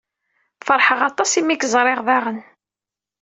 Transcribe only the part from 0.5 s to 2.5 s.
FeṛḥeƔ aṭas imi k-ẓṛiƔ daƔen.